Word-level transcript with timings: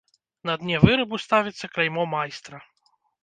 На 0.49 0.53
дне 0.61 0.77
вырабу 0.85 1.19
ставіцца 1.25 1.69
кляймо 1.75 2.07
майстра. 2.17 2.63